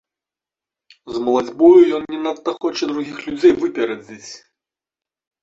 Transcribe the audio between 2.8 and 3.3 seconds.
другіх